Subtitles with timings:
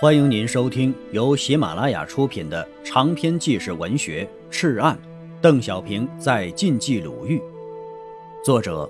[0.00, 4.96] 欢迎您收听由喜马拉雅出品的长篇纪实文学《赤案》，
[5.40, 7.42] 邓小平在晋冀鲁豫，
[8.44, 8.88] 作者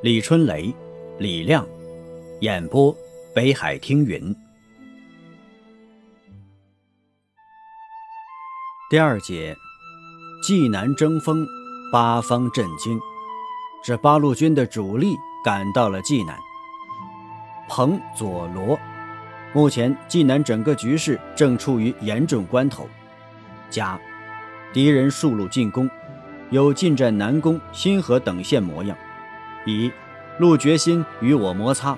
[0.00, 0.72] 李春雷、
[1.18, 1.66] 李亮，
[2.40, 2.96] 演播
[3.34, 4.32] 北海听云。
[8.88, 9.56] 第二节，
[10.40, 11.44] 济南争锋，
[11.90, 12.96] 八方震惊，
[13.82, 16.38] 这八路军的主力赶到了济南。
[17.68, 18.78] 彭佐罗。
[19.54, 22.88] 目前济南整个局势正处于严重关头，
[23.70, 23.96] 甲，
[24.72, 25.88] 敌人数路进攻，
[26.50, 28.96] 有进占南宫、新河等县模样。
[29.64, 29.92] 乙，
[30.38, 31.96] 陆决心与我摩擦，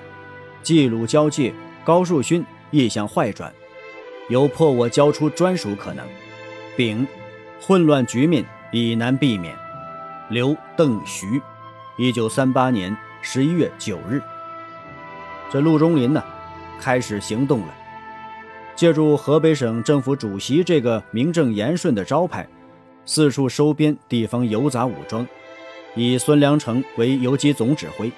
[0.61, 1.51] 冀鲁交界，
[1.83, 3.51] 高树勋意向坏转，
[4.29, 6.05] 有破我交出专属可能。
[6.75, 7.07] 丙，
[7.59, 9.55] 混乱局面已难避免。
[10.29, 11.41] 刘、邓、徐，
[11.97, 14.21] 一九三八年十一月九日，
[15.51, 16.23] 这陆中林呢？
[16.79, 17.73] 开始行动了，
[18.75, 22.47] 借助河北省政府主席这个名正言顺的招牌，
[23.05, 25.27] 四处收编地方游杂武装，
[25.95, 28.11] 以孙良诚为游击总指挥，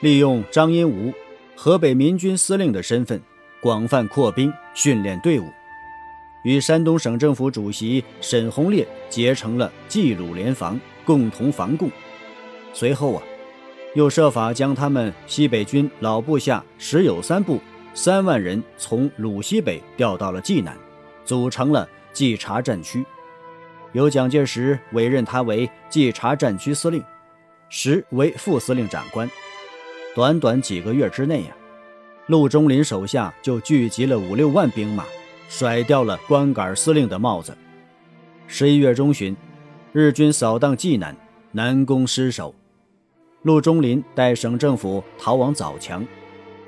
[0.00, 1.12] 利用张荫吾
[1.54, 3.20] 河北民军司令的身份，
[3.60, 5.44] 广泛扩兵训练队伍，
[6.42, 11.90] 与山东省政府主席沈鸿烈结成了冀鲁联防，共同防共。
[12.72, 13.22] 随后啊。
[13.94, 17.60] 又设法将他们西北军老部下石友三部
[17.94, 20.76] 三万人从鲁西北调到了济南，
[21.24, 23.04] 组成了冀察战区，
[23.92, 27.02] 由蒋介石委任他为冀察战区司令，
[27.68, 29.28] 时为副司令长官。
[30.14, 31.56] 短短几个月之内呀，
[32.26, 35.04] 陆中林手下就聚集了五六万兵马，
[35.48, 37.56] 甩掉了光杆司令的帽子。
[38.46, 39.36] 十一月中旬，
[39.92, 41.16] 日军扫荡济南，
[41.52, 42.54] 南宫失守。
[43.42, 46.04] 陆中林带省政府逃往枣强，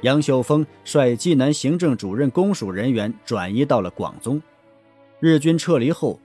[0.03, 4.41] 杨秀峰率济南行政主任公署人员转移到了广宗。
[5.19, 6.19] 日军撤离后，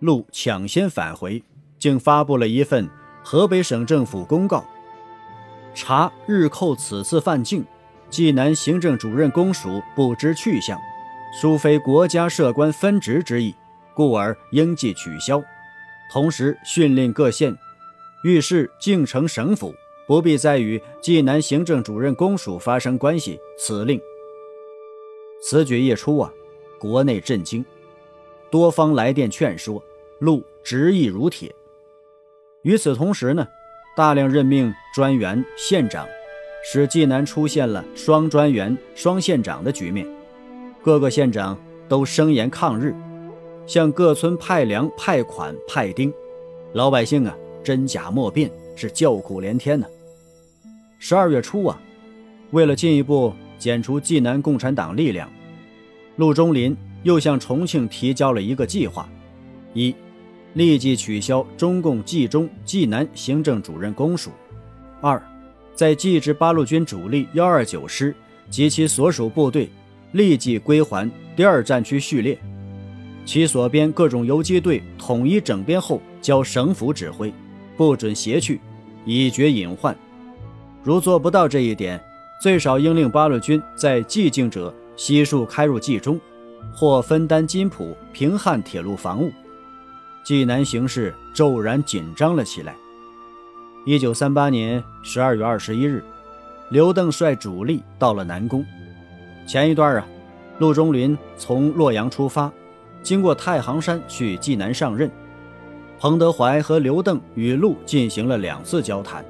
[0.00, 1.42] 陆抢先返回，
[1.78, 2.88] 竟发布了一份
[3.22, 4.64] 河北省政府公告：
[5.72, 7.64] 查日寇此次犯境，
[8.10, 10.76] 济南行政主任公署不知去向，
[11.40, 13.54] 殊非国家设官分职之意，
[13.94, 15.40] 故而应即取消。
[16.12, 17.56] 同时训令各县，
[18.24, 19.72] 遇事竟成省府。
[20.12, 23.40] 不必再与济南行政主任公署发生关系。
[23.56, 23.98] 此令，
[25.40, 26.30] 此举一出啊，
[26.78, 27.64] 国内震惊，
[28.50, 29.82] 多方来电劝说，
[30.18, 31.50] 路执意如铁。
[32.60, 33.48] 与此同时呢，
[33.96, 36.06] 大量任命专员、县长，
[36.62, 40.06] 使济南出现了双专员、双县长的局面。
[40.82, 41.58] 各个县长
[41.88, 42.94] 都声言抗日，
[43.66, 46.12] 向各村派粮、派款、派丁，
[46.74, 47.34] 老百姓啊，
[47.64, 49.86] 真假莫辨，是叫苦连天呢。
[51.04, 51.82] 十二月初啊，
[52.52, 55.28] 为了进一步减除济南共产党力量，
[56.14, 59.08] 陆中林又向重庆提交了一个计划：
[59.74, 59.92] 一、
[60.54, 64.30] 立即取消中共冀中、济南行政主任公署；
[65.00, 65.20] 二、
[65.74, 68.14] 在冀之八路军主力幺二九师
[68.48, 69.68] 及其所属部队
[70.12, 72.38] 立即归还第二战区序列，
[73.26, 77.34] 其所编各种游击队统一整编后交省府指挥，
[77.76, 78.60] 不准携去，
[79.04, 79.96] 以绝隐患。
[80.84, 82.02] 如做不到这一点，
[82.40, 86.20] 最少应令八路军在冀境者悉数开入冀中，
[86.74, 89.30] 或分担津浦、平汉铁路防务。
[90.24, 92.74] 济南形势骤然紧张了起来。
[93.84, 96.04] 一九三八年十二月二十一日，
[96.68, 98.64] 刘邓率主力到了南宫。
[99.46, 100.06] 前一段啊，
[100.58, 102.50] 陆中林从洛阳出发，
[103.02, 105.10] 经过太行山去济南上任。
[105.98, 109.24] 彭德怀和刘邓与陆进行了两次交谈。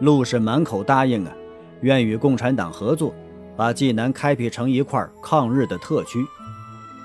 [0.00, 1.32] 陆是满口答应啊，
[1.80, 3.14] 愿与共产党合作，
[3.56, 6.24] 把济南开辟成一块抗日的特区。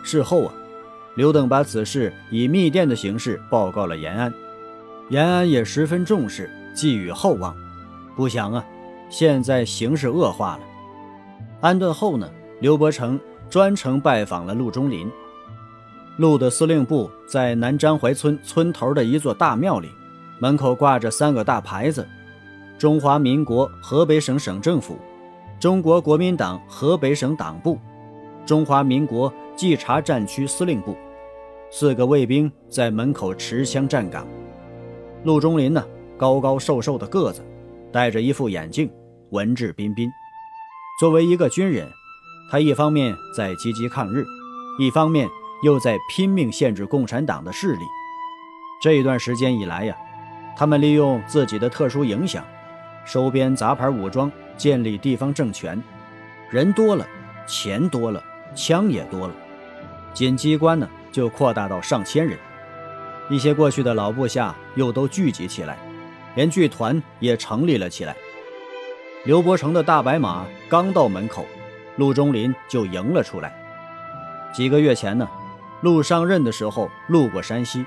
[0.03, 0.53] 事后啊，
[1.15, 4.33] 刘邓把此事以密电的形式报告了延安，
[5.09, 7.55] 延安也十分重视，寄予厚望。
[8.15, 8.65] 不想啊，
[9.09, 10.59] 现在形势恶化了。
[11.61, 12.29] 安顿后呢，
[12.59, 15.09] 刘伯承专程拜访了陆中林。
[16.17, 19.89] 陆的司令部在南张淮村村头的一座大庙里，
[20.39, 22.05] 门口挂着三个大牌子。
[22.81, 24.97] 中华民国河北省省政府，
[25.59, 27.77] 中国国民党河北省党部，
[28.43, 30.97] 中华民国冀察战区司令部，
[31.69, 34.25] 四个卫兵在门口持枪站岗。
[35.25, 35.85] 陆中林呢，
[36.17, 37.45] 高高瘦瘦的个子，
[37.91, 38.91] 戴着一副眼镜，
[39.29, 40.09] 文质彬彬。
[40.99, 41.87] 作为一个军人，
[42.49, 44.25] 他一方面在积极抗日，
[44.79, 45.29] 一方面
[45.61, 47.83] 又在拼命限制共产党的势力。
[48.81, 49.95] 这一段时间以来呀，
[50.57, 52.43] 他们利用自己的特殊影响。
[53.05, 55.81] 收编杂牌武装，建立地方政权，
[56.49, 57.05] 人多了，
[57.47, 58.23] 钱多了，
[58.55, 59.33] 枪也多了，
[60.13, 62.37] 仅机关呢就扩大到上千人。
[63.29, 65.77] 一些过去的老部下又都聚集起来，
[66.35, 68.15] 连剧团也成立了起来。
[69.23, 71.45] 刘伯承的大白马刚到门口，
[71.95, 73.53] 陆中林就迎了出来。
[74.53, 75.29] 几个月前呢，
[75.81, 77.85] 陆上任的时候路过山西，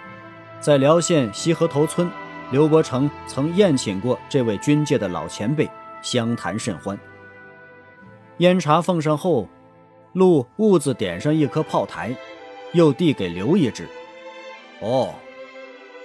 [0.61, 2.11] 在辽县西河头村，
[2.50, 5.69] 刘伯承曾宴请过这位军界的老前辈，
[6.02, 6.99] 相谈甚欢。
[8.38, 9.49] 烟茶奉上后，
[10.12, 12.14] 陆兀自点上一颗炮台，
[12.73, 13.88] 又递给刘一支。
[14.81, 15.14] 哦。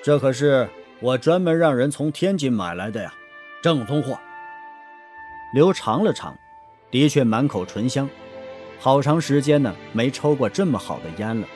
[0.02, 0.68] 这可是
[1.02, 3.14] 我专门让人从天津买来的呀，
[3.62, 4.18] 正宗货。
[5.54, 6.34] 刘尝了尝，
[6.90, 8.10] 的确满口醇香，
[8.80, 11.48] 好长时间呢没抽过这么好的烟了。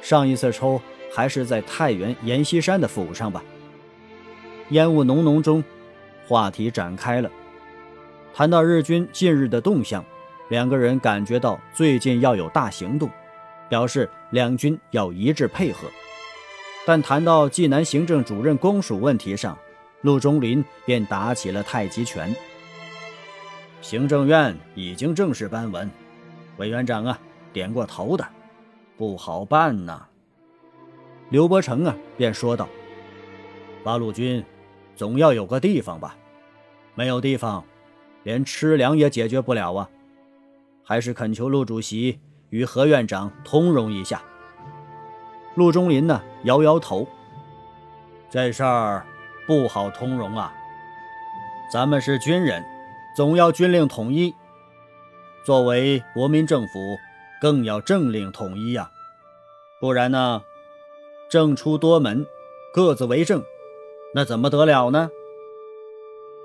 [0.00, 0.80] 上一次抽
[1.12, 3.42] 还是在太原阎锡山的府上吧。
[4.70, 5.62] 烟雾浓浓中，
[6.26, 7.30] 话题展开了，
[8.34, 10.04] 谈到日军近日的动向，
[10.48, 13.10] 两个人感觉到最近要有大行动，
[13.68, 15.88] 表示两军要一致配合。
[16.86, 19.56] 但谈到济南行政主任公署问题上，
[20.00, 22.34] 陆中林便打起了太极拳。
[23.80, 25.90] 行政院已经正式颁文，
[26.56, 27.18] 委员长啊
[27.52, 28.26] 点过头的，
[28.96, 30.06] 不好办呐。
[31.28, 32.68] 刘伯承啊便说道
[33.84, 34.44] ：“八路军
[34.94, 36.16] 总要有个地方吧？
[36.94, 37.64] 没有地方，
[38.22, 39.90] 连吃粮也解决不了啊！
[40.84, 42.20] 还是恳求陆主席
[42.50, 44.22] 与何院长通融一下。”
[45.56, 47.06] 陆中林呢，摇摇头。
[48.30, 49.06] 这事儿
[49.46, 50.52] 不好通融啊！
[51.72, 52.64] 咱们是军人，
[53.16, 54.32] 总要军令统一；
[55.44, 56.96] 作为国民政府，
[57.40, 58.90] 更要政令统一呀。
[59.80, 60.42] 不然呢，
[61.28, 62.26] 政出多门，
[62.72, 63.44] 各自为政，
[64.14, 65.10] 那怎么得了呢？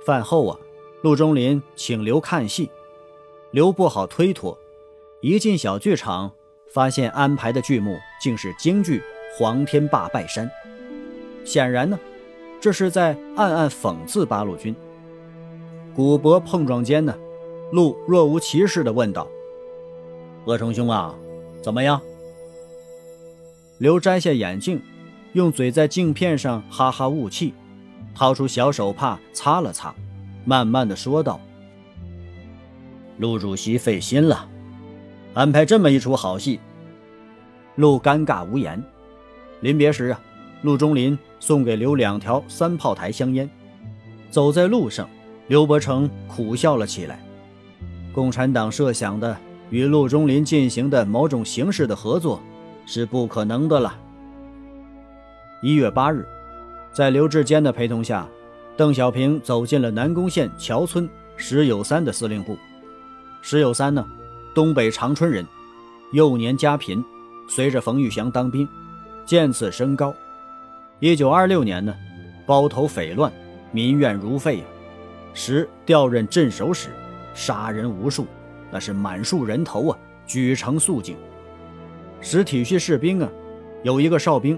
[0.04, 0.60] 饭后啊，
[1.04, 2.72] 陆中林请刘看戏，
[3.52, 4.58] 刘不好推脱，
[5.22, 6.32] 一进小剧场。
[6.72, 9.00] 发现安排的剧目竟是京剧
[9.36, 10.48] 《黄天霸拜山》，
[11.44, 12.00] 显然呢，
[12.62, 14.76] 这是在暗暗讽刺八路军。
[15.96, 17.18] 骨骼碰撞间呢，
[17.72, 19.28] 陆若无其事地问道
[20.46, 21.16] ：“鄂成兄啊，
[21.60, 22.00] 怎么样？”
[23.80, 24.80] 刘摘下眼镜，
[25.34, 27.54] 用嘴在镜片上哈哈雾气，
[28.16, 29.94] 掏出小手帕擦了擦，
[30.44, 31.40] 慢慢的说道
[33.18, 34.48] ：“陆主席费心了。”
[35.36, 36.60] 安排这么一出好戏，
[37.76, 38.84] 陆尴尬无言。
[39.62, 40.20] 临别时啊，
[40.64, 43.48] 陆中林送给刘两条三炮台香烟。
[44.32, 45.08] 走在路上，
[45.48, 47.24] 刘伯承苦笑了起来。
[48.12, 49.38] 共产党设想的
[49.70, 52.42] 与陆中林进行的某种形式的合作，
[52.88, 53.96] 是不可能的了。
[55.62, 56.26] 一月八日，
[56.94, 58.26] 在刘志坚的陪同下，
[58.78, 62.58] 邓小平走进了南宫县桥村石友三的司令部。
[63.42, 64.06] 石友三呢？
[64.56, 65.46] 东北长春人，
[66.14, 67.04] 幼年家贫，
[67.50, 68.66] 随着冯玉祥当兵，
[69.26, 70.16] 渐次升高。
[71.00, 71.94] 一九二六年呢，
[72.46, 73.30] 包头匪乱，
[73.74, 74.66] 民怨如沸啊。
[75.34, 76.88] 时调任镇守使，
[77.34, 78.26] 杀人无数，
[78.72, 81.18] 那是满树人头啊，举城肃静。
[82.22, 83.30] 时体恤士兵啊，
[83.84, 84.58] 有一个哨兵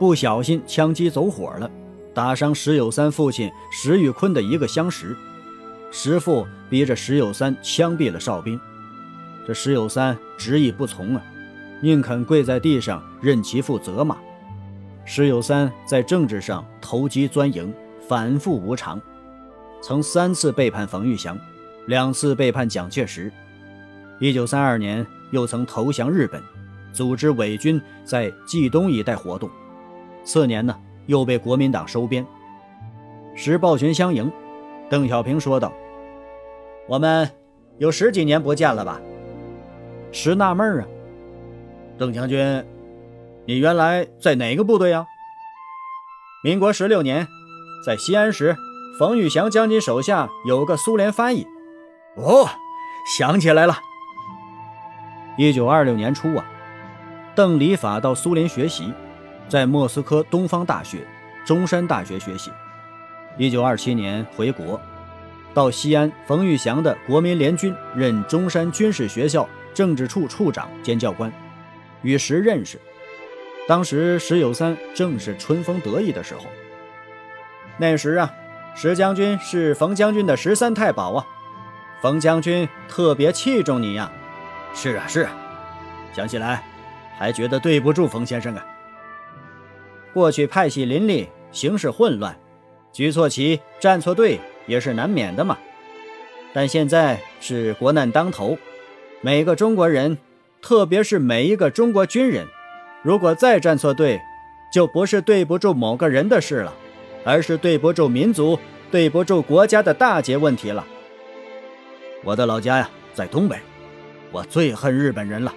[0.00, 1.70] 不小心枪击走火了，
[2.14, 5.14] 打伤石有三父亲石玉坤的一个相识，
[5.90, 8.58] 石父逼着石有三枪毙了哨兵。
[9.46, 11.22] 这石有三执意不从啊，
[11.82, 14.16] 宁肯跪在地上任其父责骂。
[15.04, 17.70] 石有三在政治上投机钻营，
[18.08, 18.98] 反复无常，
[19.82, 21.38] 曾三次背叛冯玉祥，
[21.86, 23.30] 两次背叛蒋介石。
[24.18, 26.42] 一九三二年又曾投降日本，
[26.90, 29.50] 组织伪军在冀东一带活动。
[30.24, 32.26] 次年呢，又被国民党收编。
[33.34, 34.30] 时抱拳相迎，
[34.88, 35.72] 邓小平说道
[36.88, 37.30] ：“我们
[37.78, 39.00] 有十几年不见了吧？”
[40.12, 40.86] 石纳闷啊，
[41.96, 42.64] 邓将军，
[43.46, 45.06] 你原来在哪个部队啊？
[46.42, 47.28] 民国十六年，
[47.86, 48.56] 在西安时，
[48.98, 51.46] 冯玉祥将军手下有个苏联翻译。
[52.16, 52.48] 哦，
[53.16, 53.78] 想起来了。
[55.36, 56.44] 一九二六年初啊，
[57.34, 58.92] 邓礼法到苏联学习，
[59.50, 61.06] 在莫斯科东方大学、
[61.44, 62.50] 中山大学学习。
[63.36, 64.80] 一九二七年回国，
[65.52, 69.46] 到西安冯玉祥的国民联军任中山军事学校。
[69.72, 71.32] 政治处处长兼教官，
[72.02, 72.76] 与石认识。
[73.68, 76.40] 当时石友三正是春风得意的时候。
[77.78, 78.28] 那时啊，
[78.74, 81.24] 石将军是冯将军的十三太保啊，
[82.02, 84.10] 冯将军特别器重你呀。
[84.74, 85.32] 是啊，是啊，
[86.12, 86.64] 想起来
[87.16, 88.66] 还觉得对不住冯先生啊。
[90.12, 92.36] 过去派系林立，形势混乱，
[92.92, 95.56] 举错旗、站错队也是难免的嘛。
[96.52, 98.58] 但现在是国难当头。
[99.20, 100.16] 每个中国人
[100.62, 102.46] 特别是每一个中国军人，
[103.02, 104.20] 如果再站错队，
[104.72, 106.74] 就不是对不住某个人的事了，
[107.24, 108.58] 而是对不住民族、
[108.90, 110.84] 对不住国家的大节问题了。
[112.24, 113.56] 我的老家呀，在东北，
[114.32, 115.54] 我最恨日本人了，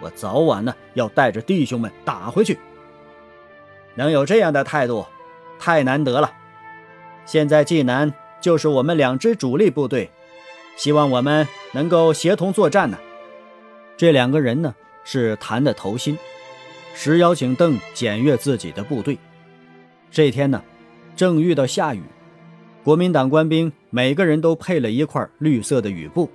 [0.00, 2.58] 我早晚呢要带着弟兄们打回去。
[3.98, 5.04] 能有这样的态度，
[5.58, 6.32] 太难得了。
[7.26, 10.08] 现在济南就是我们两支主力部队，
[10.76, 12.96] 希望我们能够协同作战呢。
[13.96, 16.16] 这两个人呢是谈的头心，
[16.94, 19.18] 时邀请邓检阅自己的部队。
[20.12, 20.62] 这天呢，
[21.16, 22.04] 正遇到下雨，
[22.84, 26.30] 国民党官兵每个人都配了一块绿色的雨布，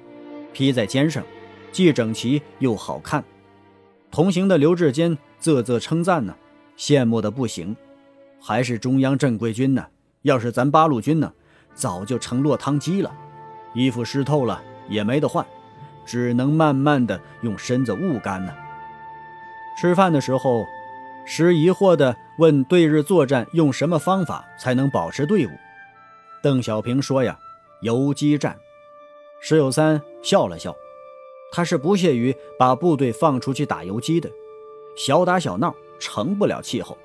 [0.51, 1.23] 披在肩上，
[1.71, 3.23] 既整齐又好看。
[4.11, 6.35] 同行的刘志坚啧啧称赞呢。
[6.77, 7.75] 羡慕的不行，
[8.41, 9.85] 还是中央正规军呢？
[10.23, 11.31] 要是咱八路军呢，
[11.73, 13.13] 早就成落汤鸡了，
[13.73, 15.45] 衣服湿透了也没得换，
[16.05, 18.53] 只能慢慢的用身子捂干呢。
[19.79, 20.65] 吃饭的时候，
[21.25, 25.49] 时疑惑的问：对日作战用什么方法才能保持队伍？
[26.41, 27.37] 邓小平说呀
[27.81, 28.57] ：“游击战。”
[29.41, 30.75] 石友三笑了笑，
[31.51, 34.29] 他是不屑于把部队放出去打游击的，
[34.95, 35.75] 小打小闹。
[35.99, 36.97] 成不了气候。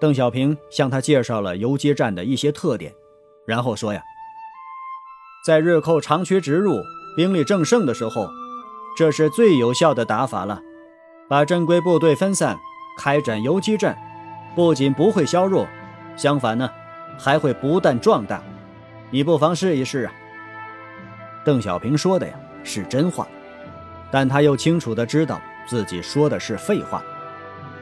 [0.00, 2.94] 邓小平向他介绍了游击战的一些特点，
[3.44, 4.02] 然后说：“呀，
[5.44, 6.80] 在日寇长驱直入、
[7.16, 8.28] 兵力正盛的时候，
[8.96, 10.62] 这是最有效的打法了。
[11.28, 12.58] 把正规部队分散，
[12.96, 13.98] 开展游击战，
[14.54, 15.66] 不仅不会削弱，
[16.16, 16.70] 相反呢，
[17.18, 18.42] 还会不断壮大。
[19.10, 20.12] 你不妨试一试啊。”
[21.44, 23.26] 邓小平说的呀是真话，
[24.10, 27.02] 但他又清楚的知道自己说的是废话。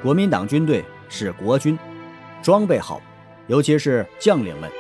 [0.07, 1.77] 国民党军队是国军，
[2.41, 3.03] 装备好，
[3.49, 4.71] 尤其是将领们，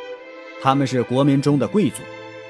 [0.63, 2.01] 他们是国民中的贵族，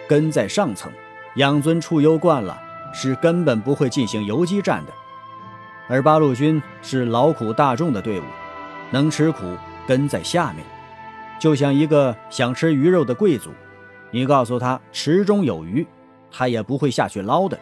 [0.07, 0.93] 根在上层，
[1.37, 2.61] 养尊处优惯了，
[2.93, 4.93] 是根本不会进行游击战的。
[5.89, 8.25] 而八路军是劳苦大众的队伍，
[8.91, 9.57] 能吃苦，
[9.89, 10.63] 根在下面，
[11.41, 13.53] 就像一个想吃鱼肉的贵族，
[14.11, 15.87] 你告诉他池中有鱼，
[16.31, 17.59] 他也不会下去捞的，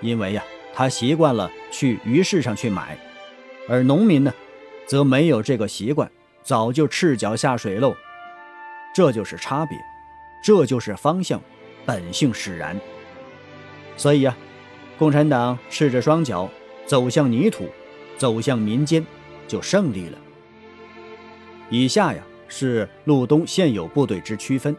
[0.00, 0.42] 因为呀，
[0.72, 2.96] 他习惯了去鱼市上去买。
[3.68, 4.32] 而农民呢，
[4.86, 6.10] 则没有这个习惯，
[6.42, 7.94] 早就赤脚下水喽。
[8.92, 9.78] 这就是差别，
[10.42, 11.40] 这就是方向，
[11.86, 12.76] 本性使然。
[13.96, 14.36] 所以呀，
[14.98, 16.50] 共产党赤着双脚
[16.86, 17.68] 走向泥土，
[18.18, 19.06] 走向民间，
[19.46, 20.18] 就胜利了。
[21.68, 24.74] 以下呀是路东现有部队之区分，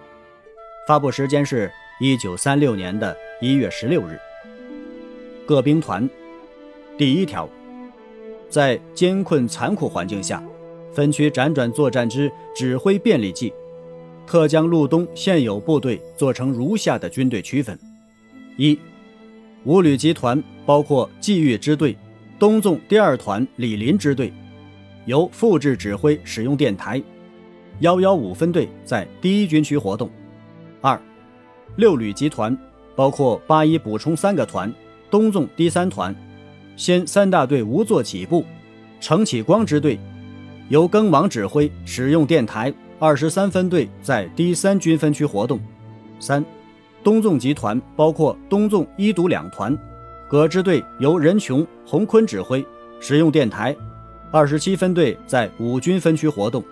[0.86, 1.72] 发布时间是
[2.02, 4.20] 一九三六年的一月十六日。
[5.48, 6.10] 各兵团，
[6.98, 7.50] 第一条。
[8.52, 10.44] 在艰困残酷环境下，
[10.92, 13.54] 分区辗转作战之指挥便利计，
[14.28, 17.80] 特将路东现有部队做成如下的军队区分：
[18.58, 18.78] 一、
[19.64, 21.98] 五旅集团包括冀豫支队、
[22.38, 24.34] 东纵第二团李林支队，
[25.06, 27.02] 由副制指挥使用电台；
[27.80, 30.12] 幺幺五分队在第一军区活动。
[30.82, 31.02] 二、
[31.78, 32.56] 六旅集团
[32.98, 34.74] 包括八一补充三个团、
[35.10, 36.14] 东纵第三团。
[36.82, 38.44] 先三大队无座起步，
[39.00, 40.00] 程启光支队
[40.70, 42.74] 由庚王指挥，使用电台。
[42.98, 45.60] 二十三分队在第三军分区活动。
[46.20, 46.44] 三，
[47.04, 49.78] 东纵集团包括东纵一独两团，
[50.28, 52.66] 葛支队由任琼、洪坤指挥，
[53.00, 53.76] 使用电台。
[54.32, 56.64] 二十七分队在五军分区活动。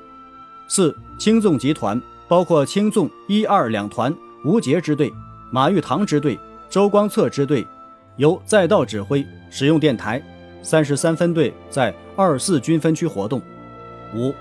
[0.67, 4.11] 四，青纵集团包括青纵一二两团，
[4.43, 5.13] 吴杰支队、
[5.51, 6.35] 马玉堂支队、
[6.67, 7.63] 周光策支队。
[8.19, 10.21] 由载道指挥，使用电台。
[10.61, 13.41] 三十三分队在二四军分区活动。
[14.13, 14.33] 五，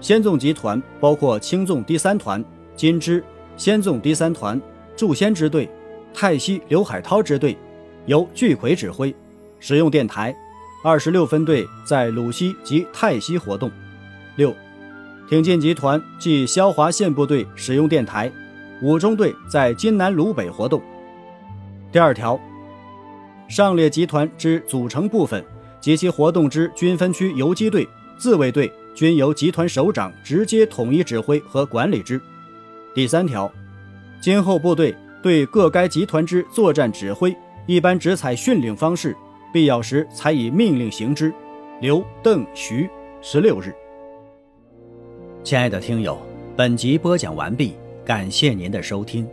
[0.00, 2.42] 先纵集团包括青纵第三团、
[2.76, 3.22] 金支、
[3.56, 4.60] 先纵第三团、
[4.96, 5.68] 祝先支队、
[6.14, 7.58] 泰西刘海涛支队，
[8.06, 9.12] 由巨奎指挥，
[9.58, 10.32] 使用电台。
[10.84, 13.68] 二十六分队在鲁西及泰西活动。
[14.36, 14.54] 六，
[15.28, 18.30] 挺进集团即萧华县部队使用电台。
[18.80, 20.80] 五中队在金南鲁北活动。
[21.90, 22.40] 第二条。
[23.52, 25.44] 上列集团之组成部分
[25.78, 32.18] 及其活动之军分区游击队、自卫队均由集团首长直接统一指挥和管理之。
[32.94, 33.52] 第三条，
[34.22, 39.14] 今后部队对各该集团之作战指挥，一般只采训令方式，
[39.52, 41.30] 必要时才以命令行之。
[41.82, 42.88] 刘、邓、徐，
[43.20, 43.74] 十六日。
[45.44, 46.18] 亲爱的听友，
[46.56, 49.28] 本集播讲完毕，感谢您的收听。